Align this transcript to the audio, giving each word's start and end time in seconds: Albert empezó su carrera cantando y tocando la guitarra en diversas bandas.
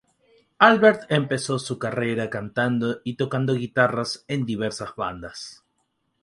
Albert 0.57 1.11
empezó 1.11 1.59
su 1.59 1.77
carrera 1.77 2.27
cantando 2.31 3.01
y 3.03 3.17
tocando 3.17 3.53
la 3.53 3.59
guitarra 3.59 4.03
en 4.27 4.47
diversas 4.47 4.95
bandas. 4.95 5.63